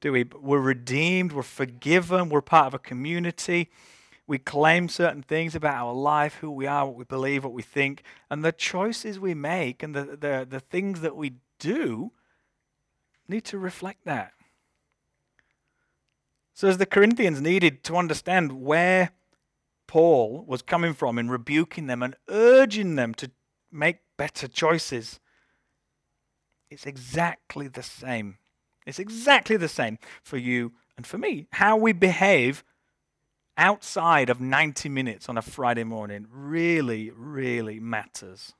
[0.00, 0.24] do we?
[0.24, 3.70] But we're redeemed, we're forgiven, we're part of a community.
[4.26, 7.62] We claim certain things about our life, who we are, what we believe, what we
[7.62, 12.12] think, and the choices we make and the, the, the things that we do
[13.28, 14.32] need to reflect that.
[16.56, 19.10] So, as the Corinthians needed to understand where
[19.86, 23.30] Paul was coming from in rebuking them and urging them to
[23.70, 25.20] make better choices,
[26.70, 28.38] it's exactly the same.
[28.86, 31.46] It's exactly the same for you and for me.
[31.52, 32.64] How we behave
[33.58, 38.54] outside of 90 minutes on a Friday morning really, really matters.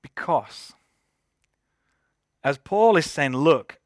[0.00, 0.72] Because,
[2.42, 3.78] as Paul is saying, look,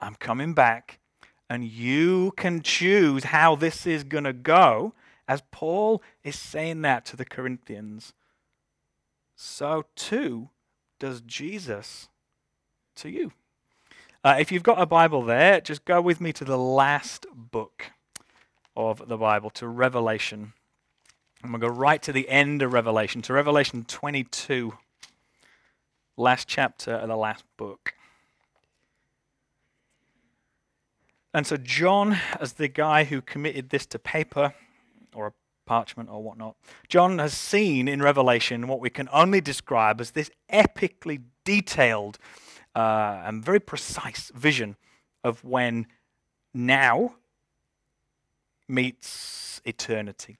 [0.00, 0.99] I'm coming back
[1.50, 4.94] and you can choose how this is going to go,
[5.26, 8.14] as Paul is saying that to the Corinthians,
[9.34, 10.50] so too
[11.00, 12.08] does Jesus
[12.94, 13.32] to you.
[14.22, 17.86] Uh, if you've got a Bible there, just go with me to the last book
[18.76, 20.52] of the Bible, to Revelation.
[21.42, 24.74] I'm going to go right to the end of Revelation, to Revelation 22,
[26.16, 27.94] last chapter of the last book.
[31.32, 34.54] And so, John, as the guy who committed this to paper
[35.14, 35.32] or a
[35.64, 36.56] parchment or whatnot,
[36.88, 42.18] John has seen in Revelation what we can only describe as this epically detailed
[42.74, 44.76] uh, and very precise vision
[45.22, 45.86] of when
[46.52, 47.14] now
[48.68, 50.38] meets eternity,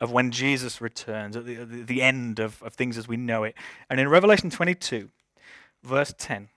[0.00, 3.56] of when Jesus returns, at the, the end of, of things as we know it.
[3.88, 5.10] And in Revelation 22,
[5.82, 6.48] verse 10,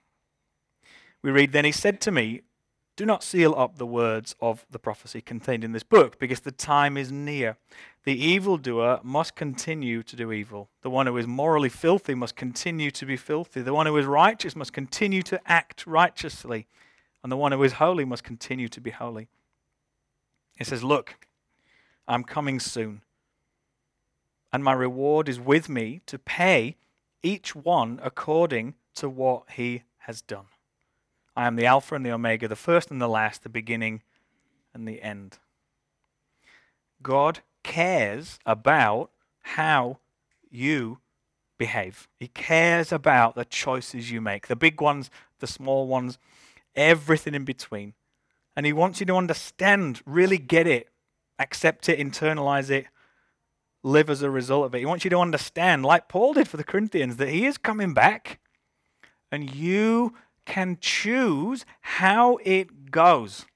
[1.22, 2.42] we read, Then he said to me,
[2.96, 6.52] do not seal up the words of the prophecy contained in this book, because the
[6.52, 7.56] time is near.
[8.04, 10.68] The evildoer must continue to do evil.
[10.82, 13.62] The one who is morally filthy must continue to be filthy.
[13.62, 16.66] The one who is righteous must continue to act righteously.
[17.22, 19.28] And the one who is holy must continue to be holy.
[20.58, 21.26] It says, Look,
[22.06, 23.00] I'm coming soon,
[24.52, 26.76] and my reward is with me to pay
[27.22, 30.46] each one according to what he has done.
[31.36, 34.02] I am the Alpha and the Omega, the first and the last, the beginning
[34.72, 35.38] and the end.
[37.02, 39.10] God cares about
[39.42, 39.98] how
[40.50, 40.98] you
[41.58, 42.08] behave.
[42.18, 46.18] He cares about the choices you make, the big ones, the small ones,
[46.74, 47.94] everything in between.
[48.56, 50.88] And He wants you to understand, really get it,
[51.38, 52.86] accept it, internalize it,
[53.82, 54.78] live as a result of it.
[54.78, 57.92] He wants you to understand, like Paul did for the Corinthians, that He is coming
[57.92, 58.40] back
[59.30, 60.14] and you
[60.44, 63.46] can choose how it goes.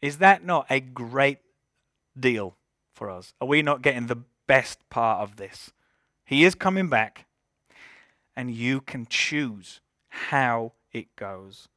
[0.00, 1.38] Is that not a great
[2.18, 2.56] deal
[2.94, 3.34] for us?
[3.40, 5.72] Are we not getting the best part of this?
[6.24, 7.26] He is coming back,
[8.36, 11.68] and you can choose how it goes.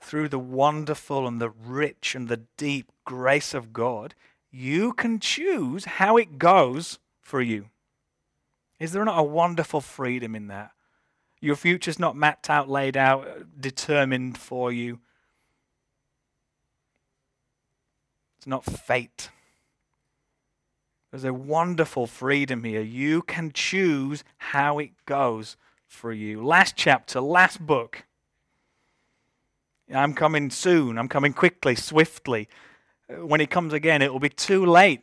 [0.00, 4.14] Through the wonderful and the rich and the deep grace of God,
[4.50, 7.70] you can choose how it goes for you.
[8.78, 10.72] Is there not a wonderful freedom in that?
[11.44, 13.28] Your future's not mapped out, laid out,
[13.60, 14.98] determined for you.
[18.38, 19.28] It's not fate.
[21.10, 22.80] There's a wonderful freedom here.
[22.80, 26.42] You can choose how it goes for you.
[26.42, 28.04] Last chapter, last book.
[29.92, 30.96] I'm coming soon.
[30.96, 32.48] I'm coming quickly, swiftly.
[33.06, 35.02] Uh, when he comes again, it will be too late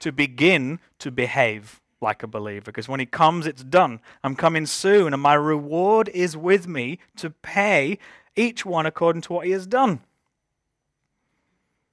[0.00, 4.00] to begin to behave like a believer because when he comes, it's done.
[4.24, 7.98] I'm coming soon, and my reward is with me to pay
[8.36, 10.00] each one according to what he has done.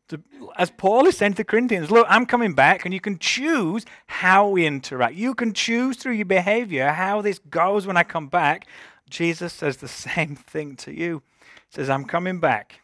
[0.09, 0.21] To,
[0.57, 3.85] as Paul is saying to the Corinthians, look, I'm coming back, and you can choose
[4.05, 5.15] how we interact.
[5.15, 8.65] You can choose through your behavior how this goes when I come back.
[9.09, 11.21] Jesus says the same thing to you.
[11.69, 12.81] He says, I'm coming back.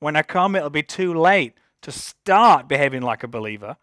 [0.00, 3.76] When I come, it'll be too late to start behaving like a believer.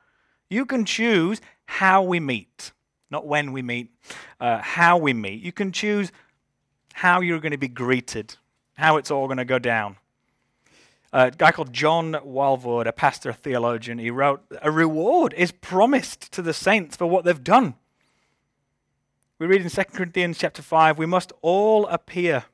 [0.50, 2.72] You can choose how we meet,
[3.10, 3.92] not when we meet,
[4.40, 5.42] uh, how we meet.
[5.42, 6.12] You can choose
[6.94, 8.36] how you're going to be greeted,
[8.76, 9.98] how it's all going to go down.
[11.12, 15.52] Uh, a guy called John Walvoord, a pastor a theologian, he wrote, A reward is
[15.52, 17.76] promised to the saints for what they've done.
[19.38, 22.46] We read in 2 Corinthians chapter 5, we must all appear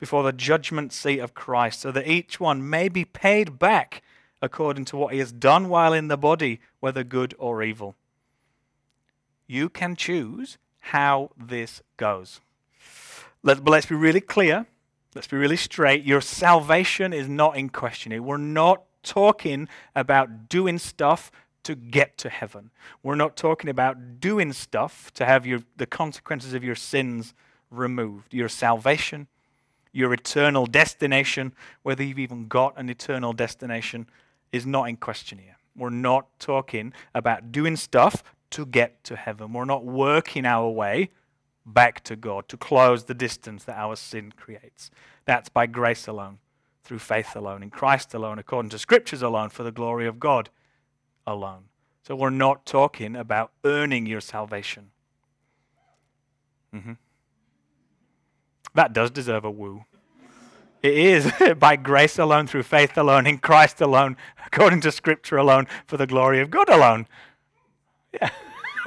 [0.00, 4.02] before the judgment seat of Christ, so that each one may be paid back
[4.42, 7.94] according to what he has done while in the body, whether good or evil.
[9.46, 12.40] You can choose how this goes.
[13.42, 14.66] Let, but let's be really clear.
[15.14, 16.04] Let's be really straight.
[16.04, 18.24] Your salvation is not in question.
[18.24, 21.32] We're not talking about doing stuff
[21.64, 22.70] to get to heaven.
[23.02, 27.34] We're not talking about doing stuff to have your, the consequences of your sins
[27.70, 28.32] removed.
[28.32, 29.26] Your salvation,
[29.92, 34.06] your eternal destination, whether you've even got an eternal destination,
[34.52, 35.56] is not in question here.
[35.76, 39.52] We're not talking about doing stuff to get to heaven.
[39.52, 41.10] We're not working our way
[41.64, 44.90] back to God to close the distance that our sin creates.
[45.24, 46.38] That's by grace alone,
[46.82, 50.50] through faith alone, in Christ alone, according to scriptures alone, for the glory of God
[51.26, 51.64] alone.
[52.02, 54.90] So we're not talking about earning your salvation.
[56.74, 56.94] Mm-hmm.
[58.74, 59.84] That does deserve a woo.
[60.82, 64.16] It is by grace alone, through faith alone, in Christ alone,
[64.46, 67.06] according to Scripture alone, for the glory of God alone.
[68.12, 68.30] Yeah.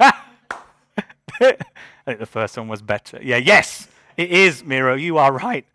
[1.40, 1.56] I
[2.04, 3.18] think the first one was better.
[3.22, 4.94] Yeah, yes, it is, Miro.
[4.94, 5.66] You are right.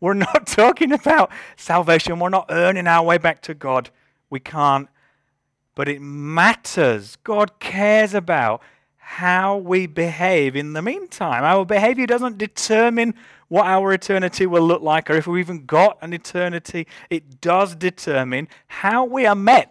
[0.00, 2.18] We're not talking about salvation.
[2.18, 3.90] We're not earning our way back to God.
[4.30, 4.88] We can't.
[5.74, 7.16] But it matters.
[7.24, 8.62] God cares about
[9.06, 11.44] how we behave in the meantime.
[11.44, 13.14] Our behavior doesn't determine
[13.48, 16.86] what our eternity will look like or if we've even got an eternity.
[17.10, 19.70] It does determine how we are met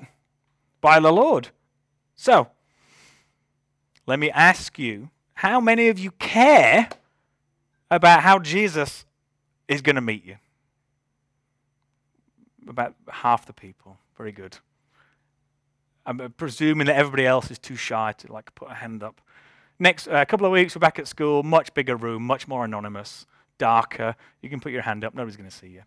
[0.81, 1.49] by the Lord.
[2.15, 2.47] So,
[4.05, 6.89] let me ask you how many of you care
[7.89, 9.03] about how Jesus
[9.67, 10.35] is going to meet you?
[12.67, 13.97] About half the people.
[14.15, 14.57] Very good.
[16.05, 19.21] I'm presuming that everybody else is too shy to like put a hand up.
[19.79, 21.43] Next, uh, couple of weeks, we're back at school.
[21.43, 23.25] Much bigger room, much more anonymous,
[23.57, 24.15] darker.
[24.41, 25.15] You can put your hand up.
[25.15, 25.83] Nobody's going to see you.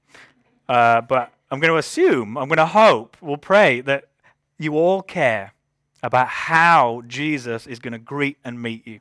[0.68, 4.06] Uh, but I'm going to assume, I'm going to hope, we'll pray that
[4.58, 5.52] you all care
[6.02, 9.00] about how Jesus is going to greet and meet you.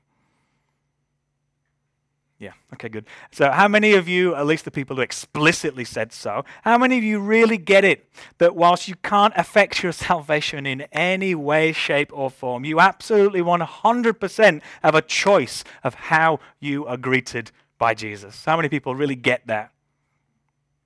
[2.37, 3.05] Yeah, okay, good.
[3.31, 6.97] So, how many of you, at least the people who explicitly said so, how many
[6.97, 8.09] of you really get it
[8.39, 13.41] that whilst you can't affect your salvation in any way, shape, or form, you absolutely
[13.41, 18.43] 100% have a choice of how you are greeted by Jesus?
[18.43, 19.71] How many people really get that?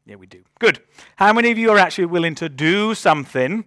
[0.05, 0.43] Yeah, we do.
[0.59, 0.79] Good.
[1.15, 3.65] How many of you are actually willing to do something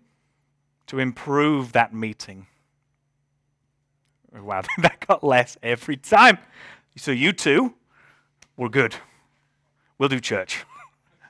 [0.86, 2.46] to improve that meeting?
[4.40, 6.38] Wow, that got less every time.
[6.96, 7.74] So you two,
[8.56, 8.94] we're good.
[9.98, 10.64] We'll do church.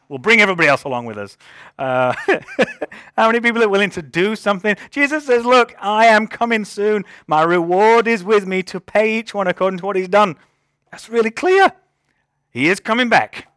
[0.08, 1.38] We'll bring everybody else along with us.
[1.78, 2.12] Uh,
[3.16, 4.76] how many people are willing to do something?
[4.90, 7.04] Jesus says, Look, I am coming soon.
[7.26, 10.36] My reward is with me to pay each one according to what he's done.
[10.90, 11.72] That's really clear.
[12.50, 13.48] He is coming back.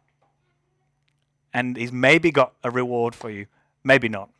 [1.52, 3.46] And he's maybe got a reward for you,
[3.84, 4.30] maybe not.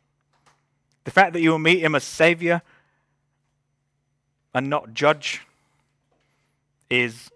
[1.03, 2.61] The fact that you will meet him as Savior
[4.53, 5.41] and not judge
[6.89, 7.29] is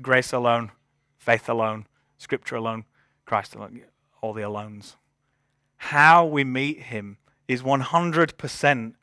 [0.00, 0.70] grace alone,
[1.18, 1.86] faith alone,
[2.18, 2.84] Scripture alone,
[3.24, 3.80] Christ alone,
[4.20, 4.96] all the alones.
[5.76, 7.18] How we meet Him
[7.48, 8.94] is 100%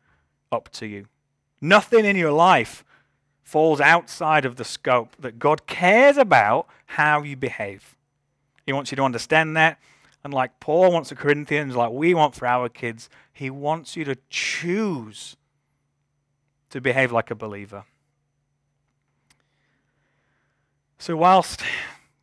[0.52, 1.06] up to you.
[1.60, 2.84] Nothing in your life
[3.44, 7.96] falls outside of the scope that God cares about how you behave.
[8.66, 9.80] He wants you to understand that.
[10.24, 14.06] And like Paul wants the Corinthians, like we want for our kids, he wants you
[14.06, 15.36] to choose
[16.70, 17.86] to behave like a believer.
[21.02, 21.64] So, whilst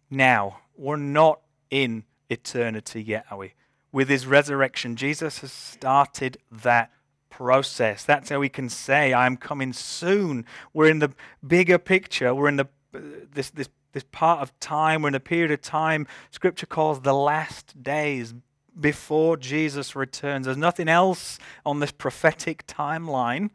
[0.08, 3.54] now we're not in eternity yet, are we?
[3.90, 6.92] With his resurrection, Jesus has started that
[7.28, 8.04] process.
[8.04, 10.46] That's how we can say, I'm coming soon.
[10.72, 11.12] We're in the
[11.44, 12.32] bigger picture.
[12.32, 15.02] We're in the, this, this, this part of time.
[15.02, 18.32] We're in a period of time Scripture calls the last days
[18.78, 20.44] before Jesus returns.
[20.46, 23.50] There's nothing else on this prophetic timeline.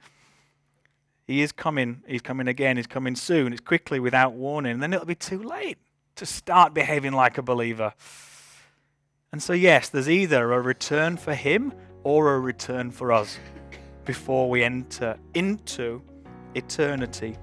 [1.25, 2.03] He is coming.
[2.07, 2.77] He's coming again.
[2.77, 3.53] He's coming soon.
[3.53, 4.73] It's quickly without warning.
[4.73, 5.77] And then it'll be too late
[6.15, 7.93] to start behaving like a believer.
[9.31, 13.39] And so, yes, there's either a return for him or a return for us
[14.05, 16.01] before we enter into
[16.55, 17.37] eternity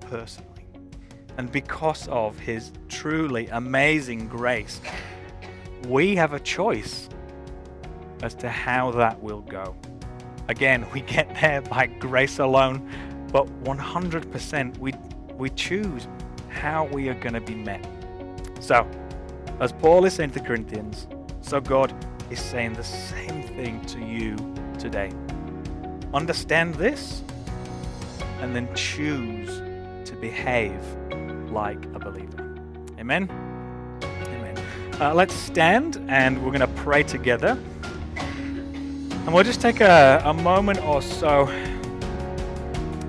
[0.00, 0.66] personally.
[1.38, 4.80] And because of his truly amazing grace,
[5.88, 7.08] we have a choice
[8.22, 9.76] as to how that will go.
[10.48, 12.90] Again, we get there by grace alone,
[13.36, 14.94] but 100% we,
[15.36, 16.08] we choose
[16.48, 17.86] how we are going to be met.
[18.60, 18.88] So,
[19.60, 21.06] as Paul is saying to the Corinthians,
[21.42, 21.92] so God
[22.30, 24.36] is saying the same thing to you
[24.78, 25.12] today.
[26.14, 27.22] Understand this
[28.40, 29.60] and then choose
[30.08, 30.82] to behave
[31.50, 32.56] like a believer.
[32.98, 33.28] Amen?
[34.02, 34.58] Amen.
[34.98, 37.58] Uh, let's stand and we're going to pray together.
[38.16, 41.44] And we'll just take a, a moment or so,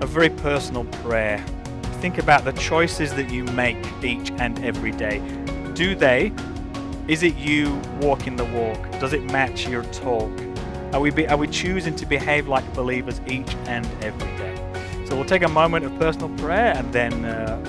[0.07, 1.43] a very personal prayer
[1.99, 5.19] think about the choices that you make each and every day.
[5.73, 6.31] Do they?
[7.07, 8.79] Is it you walking the walk?
[8.99, 10.31] Does it match your talk?
[10.93, 14.55] Are we, be, are we choosing to behave like believers each and every day?
[15.05, 17.59] So we'll take a moment of personal prayer and then, uh,